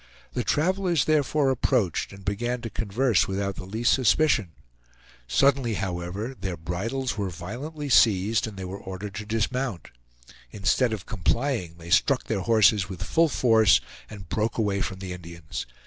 [0.33, 4.49] The travelers therefore approached, and began to converse without the least suspicion.
[5.27, 9.89] Suddenly, however, their bridles were violently seized and they were ordered to dismount.
[10.49, 13.79] Instead of complying, they struck their horses with full force,
[14.09, 15.67] and broke away from the Indians.